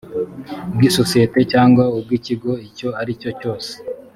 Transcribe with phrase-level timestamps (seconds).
[0.73, 3.71] bw isosiyete cyangwa ubw ikigo icyo ari cyo cyose